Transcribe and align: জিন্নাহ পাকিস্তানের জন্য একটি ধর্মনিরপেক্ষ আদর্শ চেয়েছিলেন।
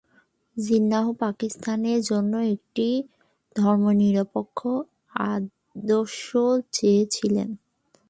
জিন্নাহ 0.57 1.05
পাকিস্তানের 1.19 1.99
জন্য 2.01 2.33
একটি 2.53 2.87
ধর্মনিরপেক্ষ 3.55 4.59
আদর্শ 5.29 6.25
চেয়েছিলেন। 6.71 7.49